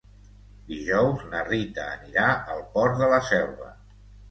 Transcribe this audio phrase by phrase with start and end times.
[0.71, 3.73] Dijous na Rita anirà al Port de la Selva.